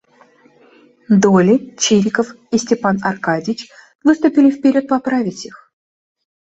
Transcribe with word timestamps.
Долли, 1.21 1.57
Чириков 1.77 2.29
и 2.51 2.57
Степан 2.57 2.97
Аркадьич 3.03 3.69
выступили 4.03 4.49
вперед 4.49 4.87
поправить 4.87 5.45
их. 5.45 5.71